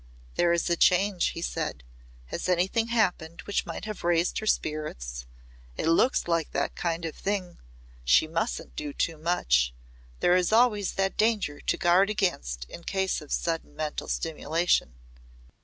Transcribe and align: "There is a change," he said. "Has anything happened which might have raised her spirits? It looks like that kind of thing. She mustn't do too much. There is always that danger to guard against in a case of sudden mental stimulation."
"There 0.33 0.51
is 0.51 0.67
a 0.67 0.75
change," 0.75 1.27
he 1.27 1.43
said. 1.43 1.83
"Has 2.33 2.49
anything 2.49 2.87
happened 2.87 3.41
which 3.41 3.67
might 3.67 3.85
have 3.85 4.03
raised 4.03 4.39
her 4.39 4.47
spirits? 4.47 5.27
It 5.77 5.85
looks 5.85 6.27
like 6.27 6.49
that 6.53 6.73
kind 6.73 7.05
of 7.05 7.15
thing. 7.15 7.59
She 8.03 8.27
mustn't 8.27 8.75
do 8.75 8.93
too 8.93 9.19
much. 9.19 9.75
There 10.19 10.35
is 10.35 10.51
always 10.51 10.93
that 10.93 11.17
danger 11.17 11.59
to 11.61 11.77
guard 11.77 12.09
against 12.09 12.65
in 12.67 12.79
a 12.79 12.83
case 12.83 13.21
of 13.21 13.31
sudden 13.31 13.75
mental 13.75 14.07
stimulation." 14.07 14.95